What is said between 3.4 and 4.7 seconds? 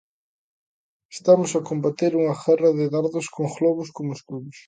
globos como escudos.